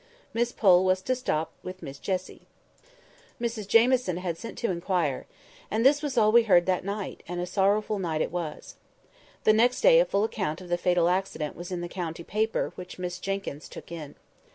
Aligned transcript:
Miss 0.33 0.51
Pole 0.51 0.83
was 0.83 0.99
to 1.03 1.15
stop 1.15 1.51
with 1.61 1.83
Miss 1.83 1.99
Jessie. 1.99 2.47
Mrs 3.39 3.67
Jamieson 3.67 4.17
had 4.17 4.35
sent 4.35 4.57
to 4.57 4.71
inquire. 4.71 5.27
And 5.69 5.85
this 5.85 6.01
was 6.01 6.17
all 6.17 6.31
we 6.31 6.41
heard 6.41 6.65
that 6.65 6.83
night; 6.83 7.21
and 7.27 7.39
a 7.39 7.45
sorrowful 7.45 7.99
night 7.99 8.21
it 8.23 8.31
was. 8.31 8.77
The 9.43 9.53
next 9.53 9.81
day 9.81 9.99
a 9.99 10.05
full 10.05 10.23
account 10.23 10.59
of 10.59 10.69
the 10.69 10.77
fatal 10.79 11.07
accident 11.07 11.55
was 11.55 11.71
in 11.71 11.81
the 11.81 11.87
county 11.87 12.23
paper 12.23 12.71
which 12.73 12.97
Miss 12.97 13.19
Jenkyns 13.19 13.69
took 13.69 13.91
in. 13.91 14.15